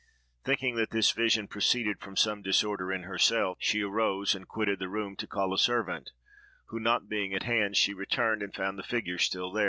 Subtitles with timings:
[0.43, 4.89] Thinking that this vision proceeded from some disorder in herself, she arose and quitted the
[4.89, 6.09] room, to call a servant;
[6.69, 9.53] who not being at hand, she returned, and found the figure there still.